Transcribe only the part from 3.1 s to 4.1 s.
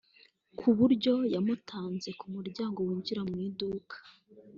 mu iduka